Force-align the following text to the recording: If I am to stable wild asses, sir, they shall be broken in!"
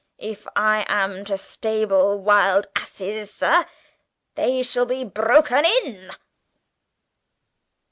If 0.17 0.47
I 0.55 0.83
am 0.87 1.23
to 1.25 1.37
stable 1.37 2.17
wild 2.17 2.65
asses, 2.75 3.31
sir, 3.35 3.67
they 4.33 4.63
shall 4.63 4.87
be 4.87 5.03
broken 5.03 5.63
in!" 5.63 6.09